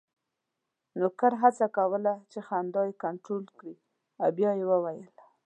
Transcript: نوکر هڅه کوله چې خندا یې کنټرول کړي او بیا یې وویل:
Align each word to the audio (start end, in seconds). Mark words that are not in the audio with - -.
نوکر 0.99 1.33
هڅه 1.43 1.65
کوله 1.77 2.13
چې 2.31 2.39
خندا 2.47 2.81
یې 2.87 2.93
کنټرول 3.03 3.45
کړي 3.57 3.75
او 4.21 4.29
بیا 4.37 4.51
یې 4.59 4.65
وویل: 4.69 5.13